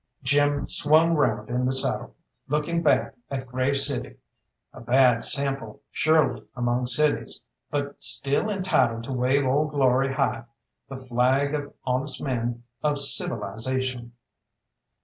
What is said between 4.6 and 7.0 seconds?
a bad sample surely among